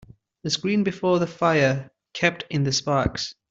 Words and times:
The 0.43 0.49
screen 0.49 0.83
before 0.83 1.19
the 1.19 1.27
fire 1.27 1.91
kept 2.13 2.45
in 2.49 2.63
the 2.63 2.71
sparks. 2.71 3.35